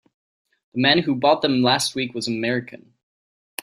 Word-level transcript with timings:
The 0.73 0.81
man 0.81 1.03
who 1.03 1.13
bought 1.13 1.43
them 1.43 1.61
last 1.61 1.93
week 1.93 2.15
was 2.15 2.27
American. 2.27 2.93